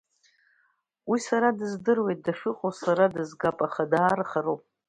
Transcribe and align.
Уи 1.09 1.19
сара 1.27 1.49
дыздыруеит, 1.57 2.19
дахьыҟоу 2.25 2.73
сара 2.81 3.05
дызгап, 3.13 3.57
аха 3.67 3.83
даара 3.91 4.25
хароуп. 4.29 4.61